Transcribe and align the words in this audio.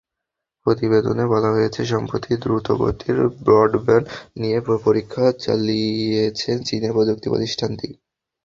প্রতিবেদনে 0.65 1.25
বলা 1.33 1.49
হয়েছে, 1.55 1.81
সম্প্রতি 1.85 2.31
দ্রুতগতির 2.43 3.17
ব্রডব্যান্ড 3.45 4.05
নিয়ে 4.41 4.57
পরীক্ষা 4.85 5.25
চালিয়েছে 5.43 6.51
চীনের 6.67 6.95
প্রযুক্তি 6.97 7.27
প্রতিষ্ঠানটি। 7.29 7.87